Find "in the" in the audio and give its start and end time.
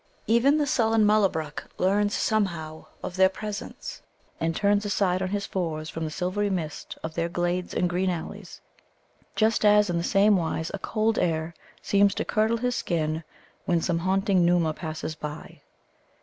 9.91-10.03